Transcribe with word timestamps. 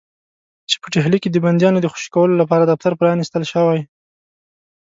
چې 0.69 0.75
په 0.81 0.87
ډهلي 0.93 1.17
کې 1.21 1.29
د 1.31 1.37
بندیانو 1.45 1.79
د 1.83 1.87
خوشي 1.91 2.09
کولو 2.15 2.39
لپاره 2.41 2.63
دفتر 2.65 2.91
پرانیستل 2.99 3.43
شوی. 3.51 3.79